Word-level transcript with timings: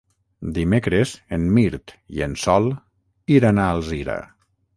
Dimecres 0.53 1.11
en 1.37 1.45
Mirt 1.57 1.93
i 2.17 2.25
en 2.29 2.33
Sol 2.45 2.71
iran 3.37 3.61
a 3.61 3.69
Alzira. 3.77 4.19